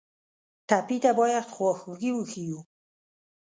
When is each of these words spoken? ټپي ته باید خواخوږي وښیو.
ټپي 0.67 0.97
ته 1.03 1.11
باید 1.19 1.45
خواخوږي 1.53 2.11
وښیو. 2.13 2.59